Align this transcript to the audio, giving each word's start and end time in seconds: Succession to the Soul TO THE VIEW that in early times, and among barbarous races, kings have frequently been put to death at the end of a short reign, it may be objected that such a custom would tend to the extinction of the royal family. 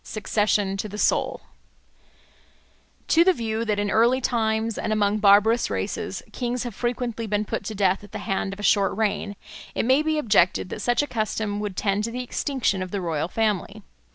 Succession 0.03 0.77
to 0.77 0.89
the 0.89 0.97
Soul 0.97 1.41
TO 3.07 3.23
THE 3.23 3.33
VIEW 3.33 3.63
that 3.65 3.77
in 3.77 3.91
early 3.91 4.19
times, 4.19 4.79
and 4.79 4.91
among 4.91 5.19
barbarous 5.19 5.69
races, 5.69 6.23
kings 6.33 6.63
have 6.63 6.73
frequently 6.73 7.27
been 7.27 7.45
put 7.45 7.63
to 7.65 7.75
death 7.75 8.03
at 8.03 8.11
the 8.11 8.21
end 8.27 8.51
of 8.51 8.59
a 8.59 8.63
short 8.63 8.97
reign, 8.97 9.35
it 9.75 9.85
may 9.85 10.01
be 10.01 10.17
objected 10.17 10.69
that 10.69 10.81
such 10.81 11.03
a 11.03 11.07
custom 11.07 11.59
would 11.59 11.77
tend 11.77 12.03
to 12.05 12.09
the 12.11 12.23
extinction 12.23 12.81
of 12.81 12.89
the 12.89 12.99
royal 12.99 13.27
family. 13.27 13.83